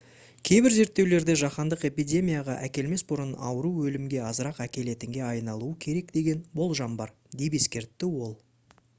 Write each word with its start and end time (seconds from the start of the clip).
кейбір 0.49 0.73
зерттеулерде 0.75 1.33
жаһандық 1.39 1.83
эпидемияға 1.89 2.55
әкелмес 2.67 3.03
бұрын 3.11 3.33
ауру 3.49 3.69
өлімге 3.89 4.21
азырақ 4.29 4.61
әкелетінге 4.65 5.21
айналуы 5.27 5.75
керек 5.85 6.09
деген 6.15 6.41
болжам 6.61 6.95
бар 7.03 7.13
деп 7.43 7.59
ескертті 7.61 8.11
ол 8.29 8.35